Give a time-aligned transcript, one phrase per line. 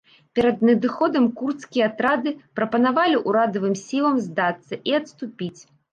[0.37, 5.57] Перад надыходам курдскія атрады прапанавалі урадавым сілам здацца і адступіць.